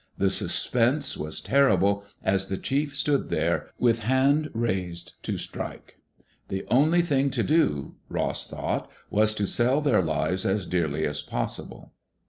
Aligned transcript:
The 0.17 0.31
suspense 0.31 1.15
was 1.15 1.39
terrible 1.39 2.03
as 2.23 2.47
the 2.47 2.57
chief 2.57 2.97
stood 2.97 3.29
there, 3.29 3.67
with 3.77 3.99
hand 3.99 4.47
upraised 4.47 5.13
to 5.21 5.37
strike. 5.37 5.99
The 6.47 6.65
only 6.71 7.03
thing 7.03 7.29
to 7.29 7.43
do, 7.43 7.93
Ross 8.09 8.47
thought, 8.47 8.89
was 9.11 9.35
to 9.35 9.45
sell 9.45 9.79
their 9.79 10.01
lives 10.01 10.43
as 10.43 10.65
dearly 10.65 11.05
as 11.05 11.21
possible. 11.21 11.91